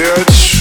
bitch. 0.00 0.59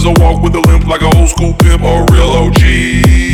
Cause 0.00 0.18
I 0.18 0.22
walk 0.22 0.42
with 0.42 0.54
a 0.54 0.60
limp 0.60 0.86
like 0.86 1.02
an 1.02 1.14
old 1.14 1.28
school 1.28 1.52
pimp 1.52 1.82
or 1.82 2.06
real 2.10 2.30
OG. 2.30 3.29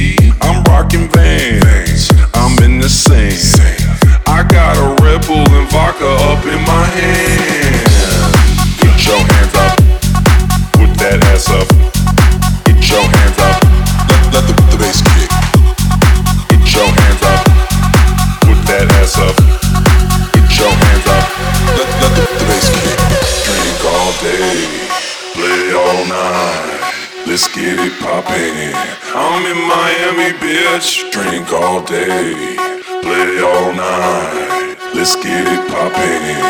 Let's 27.36 27.54
get 27.54 27.78
it 27.78 27.92
poppin'. 28.00 28.72
I'm 29.14 29.44
in 29.44 29.58
Miami, 29.68 30.32
bitch. 30.40 31.12
Drink 31.12 31.52
all 31.52 31.82
day, 31.84 32.56
play 33.02 33.42
all 33.42 33.74
night. 33.74 34.74
Let's 34.94 35.16
get 35.16 35.46
it 35.46 35.68
poppin'. 35.68 36.45